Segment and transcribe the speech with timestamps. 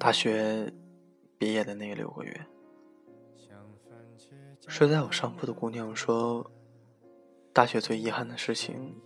[0.00, 0.72] 大学
[1.36, 2.46] 毕业的那六个月，
[4.66, 6.50] 睡在我上铺的姑娘说，
[7.52, 8.98] 大学最遗憾的事情，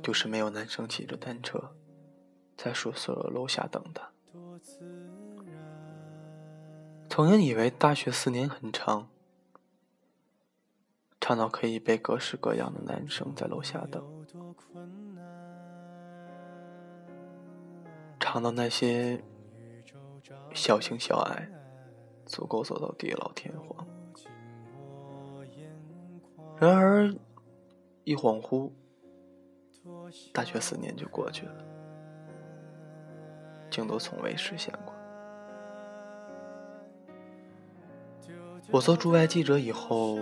[0.00, 1.60] 就是没有男生骑着单车
[2.56, 4.08] 在宿舍楼下等她。
[7.10, 9.08] 曾经以为大学四年很长，
[11.20, 14.04] 长到可以被各式各样的男生在楼下等。
[18.20, 19.20] 长到那些
[20.54, 21.48] 小情小爱
[22.24, 23.86] 足够走到地老天荒。
[26.58, 27.14] 然而，
[28.04, 28.70] 一恍惚，
[30.32, 31.64] 大学四年就过去了，
[33.70, 34.94] 竟都从未实现过。
[38.72, 40.16] 我做驻外记者以后，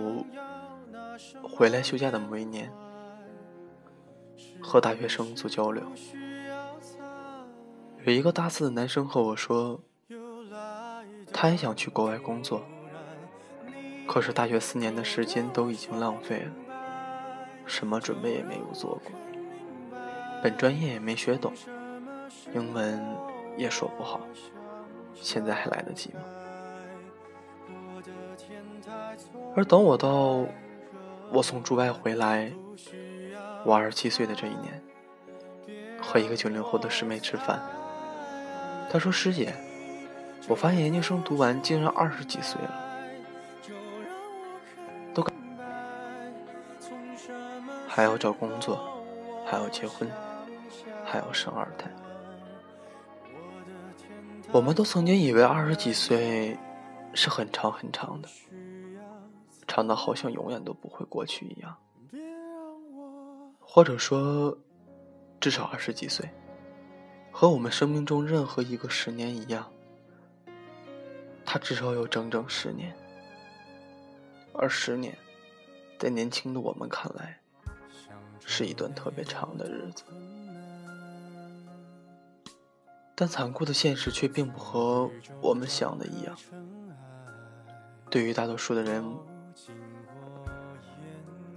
[1.41, 2.71] 回来休假的某一年，
[4.61, 5.83] 和大学生做交流。
[8.03, 9.81] 有一个大四的男生和我说，
[11.37, 12.63] 他也想去国外工作，
[14.07, 16.51] 可是大学四年的时间都已经浪费了，
[17.65, 19.11] 什么准备也没有做过，
[20.41, 21.51] 本专业也没学懂，
[22.53, 23.05] 英文
[23.57, 24.21] 也说不好，
[25.13, 26.21] 现在还来得及吗？
[29.57, 30.45] 而等我到
[31.33, 32.49] 我从驻外回来，
[33.65, 34.81] 我二十七岁的这一年，
[36.01, 37.61] 和一个九零后的师妹吃饭。
[38.89, 39.53] 他说：“师姐，
[40.47, 42.85] 我发现研究生读完竟然二十几岁了，
[45.13, 45.25] 都
[47.87, 49.01] 还要找工作，
[49.45, 50.09] 还要结婚，
[51.03, 51.89] 还要生二胎。
[54.51, 56.57] 我们都曾经以为二十几岁
[57.13, 58.29] 是很长很长的，
[59.67, 61.75] 长到好像永远都不会过去一样，
[63.59, 64.55] 或者说，
[65.39, 66.29] 至少二十几岁。”
[67.37, 69.69] 和我们生命中任何一个十年一样，
[71.55, 72.93] 他至少有整整十年，
[74.51, 75.17] 而十年，
[75.97, 77.39] 在年轻的我们看来，
[78.45, 80.03] 是一段特别长的日子。
[83.15, 86.37] 但残酷的现实却并不和我们想的一样。
[88.09, 89.01] 对于大多数的人，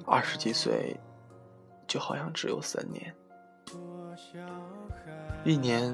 [0.06, 0.96] 二十几岁，
[1.88, 3.12] 就好像只有三年。
[5.42, 5.92] 一年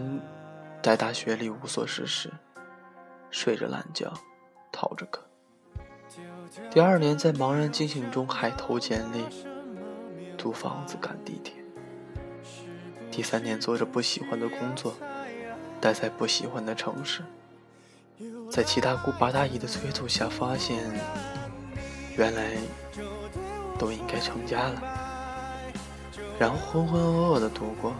[0.82, 2.31] 在大学里无所事事，
[3.34, 4.15] 睡着懒觉，
[4.71, 5.21] 逃着课。
[6.71, 9.27] 第二年在茫然惊醒中还投简历，
[10.39, 11.53] 租房子赶地铁。
[13.11, 14.95] 第三年做着不喜欢的工作，
[15.81, 17.25] 待在不喜欢的城市，
[18.49, 20.78] 在七大姑八大姨的催促下，发现
[22.16, 22.53] 原来
[23.77, 24.83] 都应该成家了，
[26.39, 27.93] 然后浑浑噩噩的度过。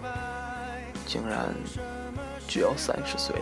[1.05, 1.53] 竟然
[2.47, 3.35] 只要三十岁。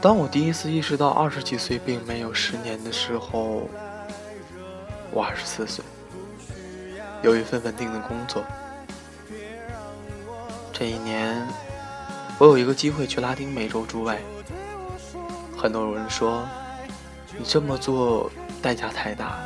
[0.00, 3.68] 当我第一次意识到二十几岁并没有十年的时候，
[5.10, 5.84] 我二十四岁，
[7.22, 8.44] 有一份稳定的工作。
[10.72, 11.44] 这一年，
[12.38, 14.18] 我有一个机会去拉丁美洲驻外。
[15.56, 16.46] 很多人说，
[17.36, 18.30] 你这么做
[18.62, 19.40] 代价太大，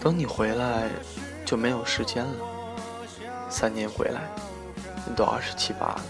[0.00, 0.88] 等你回来
[1.44, 2.34] 就没有时间了。
[3.48, 4.22] 三年回来，
[5.06, 6.02] 你都二十七八了，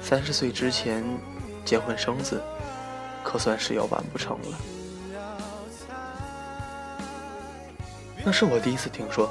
[0.00, 1.04] 三十岁之前
[1.68, 2.42] 结婚生子，
[3.22, 4.58] 可算是要完不成了。
[8.24, 9.28] 那是我第一次听说，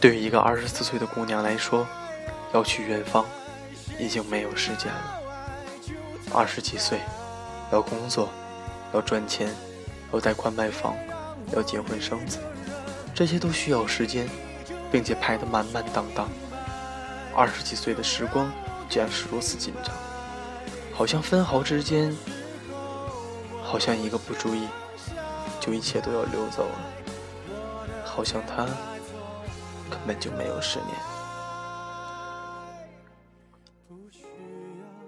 [0.00, 1.86] 对于一个二十四岁的姑娘来说，
[2.54, 3.26] 要去远方，
[3.98, 5.20] 已经没有时间了。
[6.32, 7.00] 二十几岁，
[7.70, 8.30] 要工作，
[8.94, 9.54] 要赚钱，
[10.12, 10.96] 要贷款买房，
[11.52, 12.38] 要结婚生子，
[13.14, 14.26] 这些都需要时间。
[14.88, 16.28] 并且排得满满当当。
[17.34, 18.50] 二十几岁的时光
[18.88, 19.92] 竟然是如此紧张，
[20.96, 22.10] 好像分毫之间，
[23.62, 24.66] 好像一个不注意，
[25.60, 26.78] 就一切都要溜走了。
[28.02, 28.64] 好像他
[29.90, 30.90] 根本就没有十年。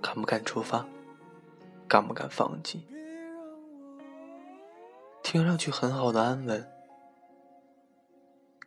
[0.02, 0.84] 敢不敢出发？
[1.88, 2.86] 敢不敢放弃？
[5.22, 6.70] 听上去很好的安稳。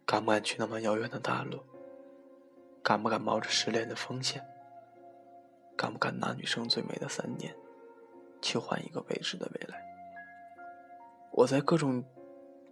[0.07, 1.59] 敢不敢去那么遥远的大陆？
[2.81, 4.43] 敢不敢冒着失恋的风险？
[5.75, 7.55] 敢不敢拿女生最美的三年，
[8.41, 9.83] 去换一个未知的未来？
[11.31, 12.03] 我在各种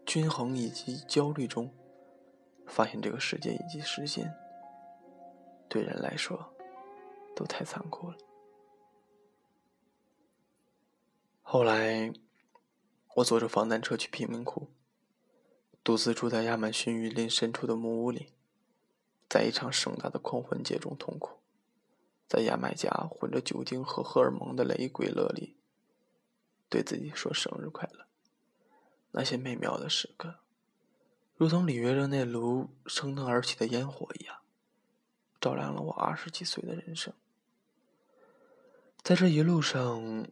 [0.05, 1.73] 均衡以及焦虑中，
[2.67, 4.35] 发现这个世界以及时间，
[5.67, 6.53] 对人来说，
[7.35, 8.17] 都太残酷了。
[11.41, 12.13] 后来，
[13.15, 14.69] 我坐着防弹车去贫民窟。
[15.81, 18.33] 独自住在亚马逊雨林深处的木屋里，
[19.27, 21.39] 在一场盛大的狂欢节中痛苦，
[22.29, 25.57] 在牙买加混着酒精和荷尔蒙的雷鬼乐里，
[26.69, 28.05] 对自己说生日快乐。
[29.11, 30.35] 那些美妙的时刻，
[31.35, 34.41] 如同里约热内卢升腾而起的烟火一样，
[35.41, 37.11] 照亮了我二十几岁的人生。
[39.01, 40.27] 在这一路上，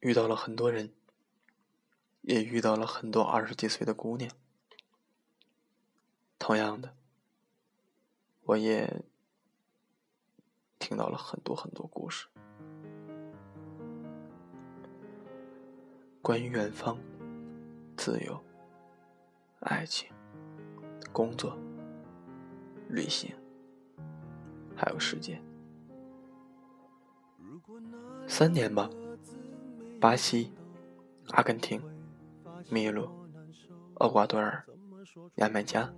[0.00, 0.92] 遇到了很多人，
[2.22, 4.34] 也遇到了很多二十几岁的姑娘。
[6.40, 6.96] 同样的，
[8.42, 9.04] 我也
[10.80, 12.26] 听到了很多很多故事，
[16.22, 16.98] 关于远方、
[17.96, 18.42] 自由、
[19.60, 20.10] 爱情、
[21.12, 21.56] 工作、
[22.88, 23.32] 旅行，
[24.74, 25.40] 还有时间。
[28.26, 28.88] 三年吧，
[30.00, 30.52] 巴西、
[31.32, 31.80] 阿根廷、
[32.70, 33.08] 秘鲁、
[33.96, 34.66] 厄瓜多尔、
[35.34, 35.92] 牙买加、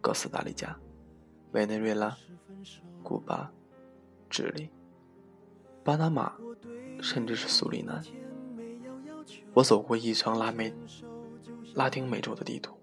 [0.00, 0.76] 哥斯达黎加、
[1.52, 2.14] 委内瑞拉、
[3.04, 3.50] 古巴、
[4.30, 4.70] 智利、
[5.84, 6.32] 巴拿马，
[7.02, 8.02] 甚至是苏里南。
[9.52, 10.72] 我走过一张拉美、
[11.74, 12.74] 拉丁美洲的地图，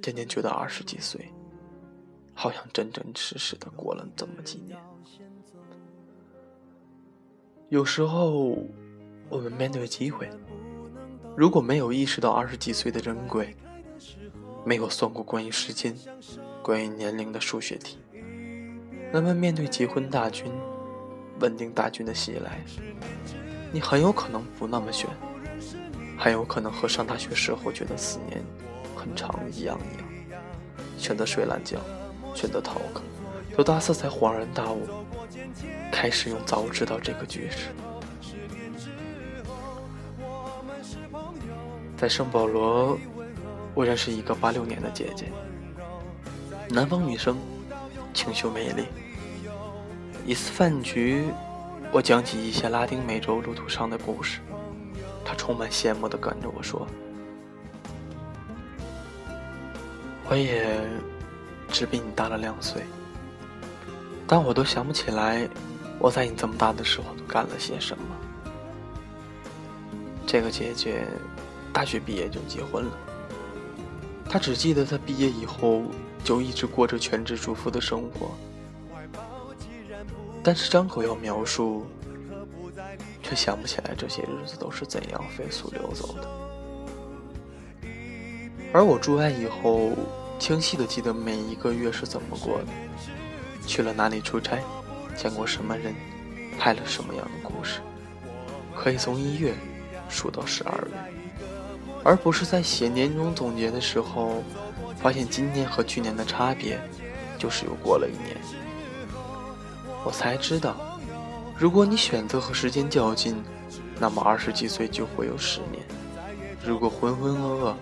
[0.00, 1.30] 渐渐觉得二十几岁，
[2.34, 4.78] 好像真真实实的过了这么几年。
[7.68, 8.58] 有时候，
[9.28, 10.28] 我们面对机会，
[11.36, 13.54] 如果没有意识到二十几岁的珍贵，
[14.64, 15.94] 没有算过关于时间、
[16.62, 17.98] 关于年龄的数学题，
[19.12, 20.50] 那么面对结婚大军、
[21.38, 22.60] 稳定大军的袭来，
[23.70, 25.06] 你很有可能不那么选，
[26.18, 28.42] 很有可能和上大学时候觉得四年
[28.96, 30.08] 很长一样一样，
[30.96, 31.78] 选择睡懒觉，
[32.34, 33.02] 选择逃课，
[33.58, 34.88] 到大四才恍然大悟。
[35.90, 37.68] 开始用早知道这个句式。
[41.98, 42.98] 在圣保罗，
[43.74, 45.26] 我认识一个八六年的姐姐，
[46.70, 47.36] 南方女生，
[48.14, 48.86] 清秀美丽。
[50.24, 51.24] 一次饭局，
[51.90, 54.38] 我讲起一些拉丁美洲路途上的故事，
[55.24, 56.86] 她充满羡慕的跟着我说
[60.30, 60.80] ：“我也
[61.68, 62.82] 只比你大了两岁，
[64.26, 65.48] 但我都想不起来。”
[65.98, 68.04] 我在你这么大的时候都干了些什么？
[70.26, 71.04] 这个姐姐
[71.72, 72.90] 大学毕业就结婚了。
[74.28, 75.82] 她只记得她毕业以后
[76.24, 78.32] 就一直过着全职主妇的生活，
[80.42, 81.86] 但是张口要描述，
[83.22, 86.28] 却想不起来这些日子都是怎样飞速流走的。
[88.72, 89.90] 而我住外以后，
[90.38, 92.66] 清晰的记得每一个月是怎么过的，
[93.66, 94.58] 去了哪里出差。
[95.14, 95.94] 见过什么人，
[96.58, 97.80] 拍了什么样的故事，
[98.74, 99.54] 可以从一月
[100.08, 100.94] 数到十二月，
[102.02, 104.42] 而不是在写年终总结的时候，
[104.96, 106.80] 发现今年和去年的差别，
[107.38, 108.61] 就是又过了一年。
[110.04, 110.76] 我才知道，
[111.56, 113.42] 如果你选择和时间较劲，
[113.98, 115.82] 那么二十几岁就会有十年；
[116.64, 117.74] 如果浑浑噩噩，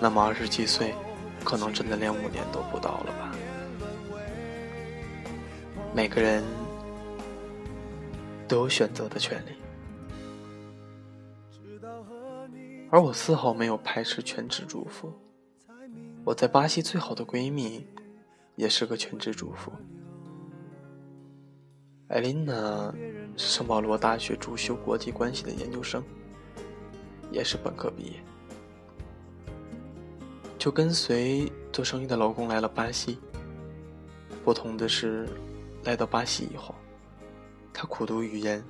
[0.00, 0.94] 那么二十几岁，
[1.42, 3.32] 可能真的连五年都不到了吧。
[5.94, 6.42] 每个人。
[8.46, 9.52] 都有选择的权利，
[12.90, 15.10] 而我丝毫没有排斥全职主妇。
[16.24, 17.86] 我在巴西最好的闺蜜，
[18.54, 19.72] 也是个全职主妇。
[22.08, 22.94] 艾琳娜
[23.34, 26.04] 是圣保罗大学主修国际关系的研究生，
[27.30, 28.22] 也是本科毕业，
[30.58, 33.18] 就跟随做生意的老公来了巴西。
[34.44, 35.26] 不同的是，
[35.84, 36.74] 来到巴西以后。
[37.72, 38.62] 他苦读语言，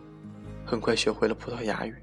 [0.64, 1.94] 很快学会了葡萄牙语。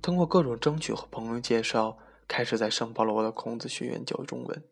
[0.00, 4.62] 通过各种争取和朋友介绍，开始在圣保罗的孔子学院教中文。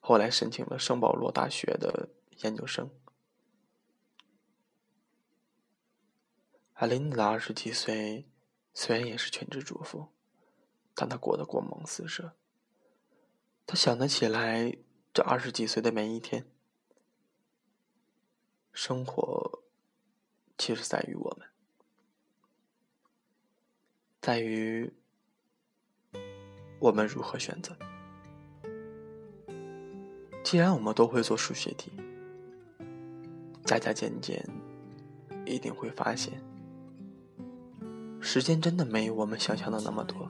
[0.00, 2.08] 后来申请了圣保罗大学的
[2.42, 2.90] 研究生。
[6.76, 8.26] 阿琳达二十几岁，
[8.74, 10.08] 虽然也是全职主妇，
[10.94, 12.34] 但她过得光芒四射。
[13.66, 14.76] 她想得起来
[15.14, 16.46] 这二十几岁的每一天，
[18.74, 19.62] 生活。
[20.58, 21.48] 其实在于我们，
[24.20, 24.92] 在于
[26.78, 27.74] 我们如何选择。
[30.44, 31.90] 既然我们都会做数学题，
[33.64, 34.46] 加加减减，
[35.44, 36.32] 一定会发现，
[38.20, 40.28] 时间真的没有我们想象的那么多。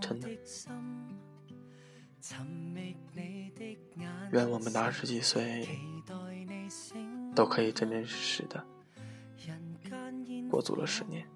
[0.00, 0.28] 真的，
[4.32, 5.66] 愿我们的二十几岁。
[7.34, 8.64] 都可以真真实实的
[10.48, 11.26] 过足了十年。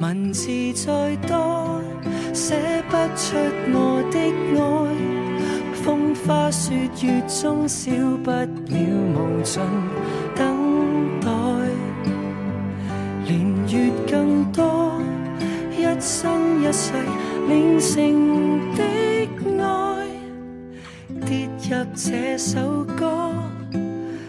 [0.00, 1.80] 文字再多，
[2.34, 3.36] 写不出
[3.72, 4.18] 我的
[4.58, 4.60] 爱。
[5.84, 7.92] 风花雪月中，少
[8.24, 9.62] 不了无尽
[10.34, 11.30] 等待。
[13.24, 13.32] 年
[13.68, 15.00] 月更多，
[15.76, 16.92] 一生一世
[17.46, 18.82] 炼成的
[19.62, 20.08] 爱，
[21.24, 23.32] 跌入这首歌，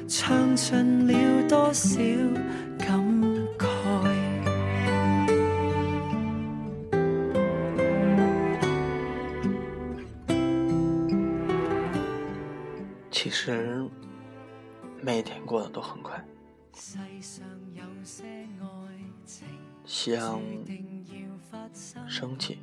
[0.08, 1.14] 唱尽了
[1.50, 2.00] 多少
[2.78, 3.15] 感
[13.26, 13.84] 其实，
[15.02, 16.24] 每一天过得都很快，
[16.76, 18.68] 世上有些爱
[19.26, 19.48] 情，
[19.84, 22.08] 像注定要发生。
[22.08, 22.60] 升起、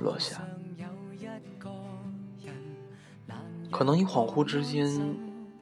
[0.00, 0.44] 落下，
[3.70, 4.84] 可能一恍惚之间，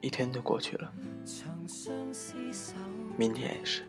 [0.00, 0.90] 一天就过去了，
[3.19, 3.83] 明天也是，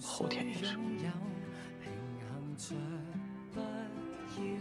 [0.00, 0.76] 后天也是。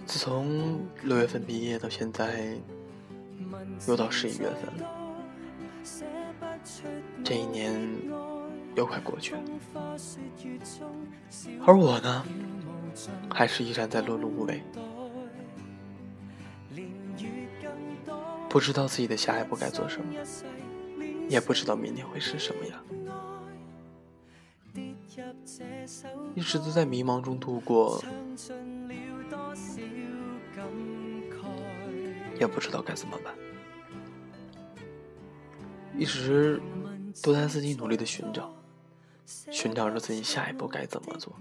[0.08, 2.60] 自从六月份毕业到现在，
[3.88, 4.90] 又到十一月份了，
[7.24, 7.74] 这一年
[8.76, 9.42] 又快过去了，
[11.66, 12.24] 而我呢，
[13.30, 14.62] 还是依然在碌碌无为，
[18.50, 20.14] 不知道自己的下一步该做什么，
[21.30, 22.80] 也不知道明天会是什么样，
[26.36, 28.04] 一直都在迷茫中度过，
[32.42, 33.34] 也不知道该怎么办，
[35.96, 36.60] 一直
[37.22, 38.54] 都在自己努力的寻找，
[39.26, 41.32] 寻找着自己下一步该怎么做，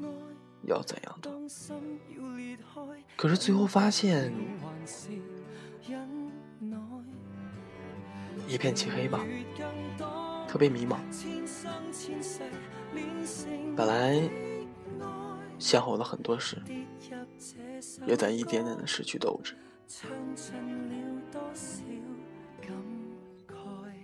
[0.64, 1.32] 要怎样做。
[3.16, 4.32] 可是最后发现。
[8.48, 9.24] 一片漆黑吧，
[10.48, 10.96] 特别迷茫。
[13.76, 14.28] 本来，
[15.56, 16.60] 想好了很多事，
[18.06, 19.56] 也在一点点的失去斗志，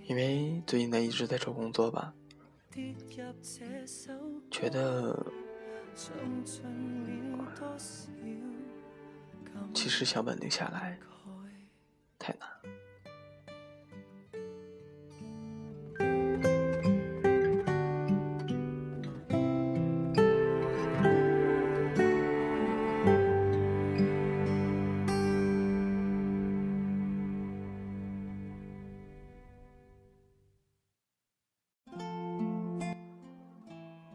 [0.09, 2.13] 因为最近呢一直在找工作吧，
[4.51, 5.27] 觉得
[9.75, 10.99] 其实想稳定下来。
[12.19, 12.49] 太难。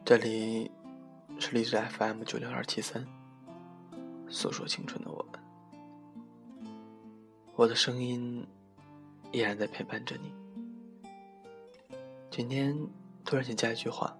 [0.03, 0.69] 这里
[1.39, 3.05] 是荔枝 FM 九六二七三，
[4.27, 5.39] 诉说青春的我们。
[7.55, 8.45] 我的声音
[9.31, 10.33] 依然在陪伴着你。
[12.29, 12.75] 今天
[13.23, 14.17] 突然间加一句话，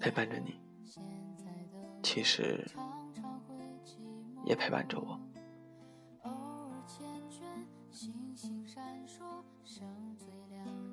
[0.00, 0.60] 陪伴着你，
[2.02, 2.68] 其实
[4.44, 5.18] 也陪伴着我。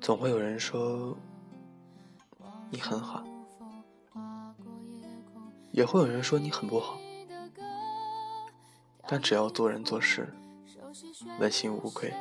[0.00, 1.16] 总会有人说
[2.70, 3.24] 你很好，
[5.72, 6.98] 也会有人说你很不好。
[9.08, 10.34] 但只要做人做事
[11.38, 12.12] 问心无愧，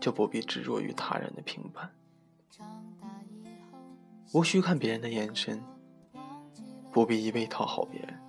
[0.00, 1.90] 就不必执着于他人的评判，
[4.32, 5.62] 无需看别人的眼神，
[6.90, 8.20] 不必一味讨好别人，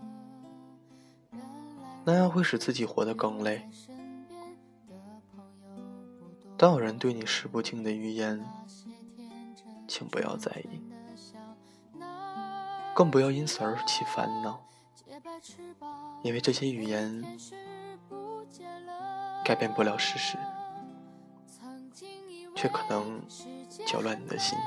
[2.05, 3.67] 那样会使自己活得更累。
[6.55, 8.45] 当有人对你使不尽的语言，
[9.97, 10.81] 请不要在意，
[12.93, 14.61] 更不要因此而起烦恼。
[16.21, 17.23] 因为这些语言
[19.45, 20.37] 改变不了事实，
[22.57, 23.25] 却可能
[23.87, 24.59] 搅乱你的心。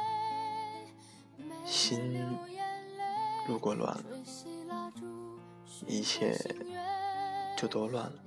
[1.63, 2.27] 心
[3.47, 4.05] 如果乱了，
[5.87, 6.39] 一切
[7.55, 8.19] 就都乱了。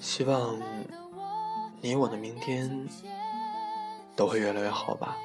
[0.00, 0.58] 希望
[1.82, 2.88] 你我的明天
[4.20, 5.16] 都会越来越好吧。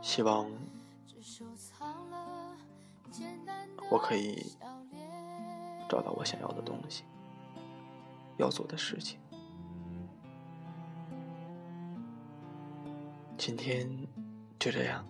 [0.00, 0.48] 希望
[3.90, 4.46] 我可以
[5.88, 7.02] 找到我想要的东西，
[8.36, 9.18] 要做的事情。
[13.36, 13.90] 今天
[14.56, 15.04] 就这样。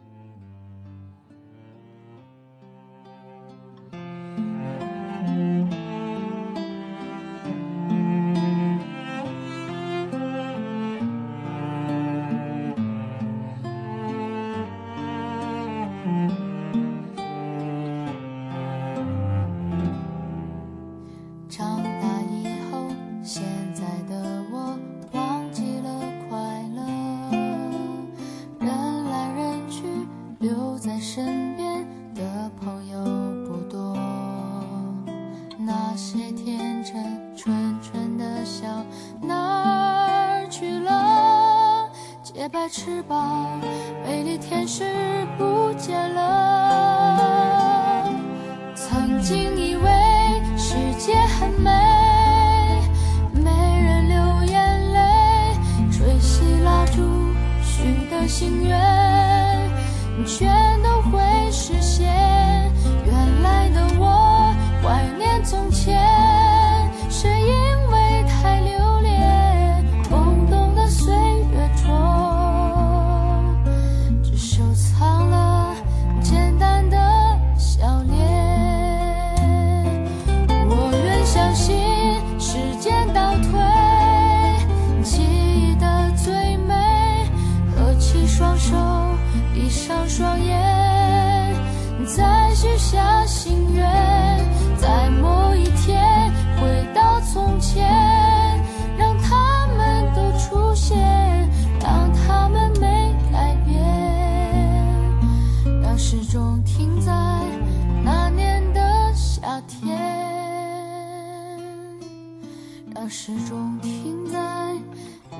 [113.03, 114.77] 那时钟停在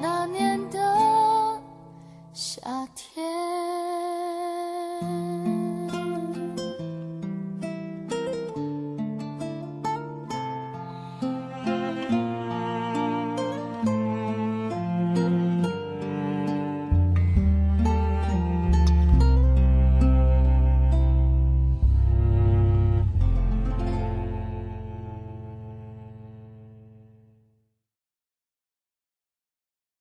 [0.01, 1.61] 那年的
[2.33, 2.63] 夏
[2.95, 3.30] 天。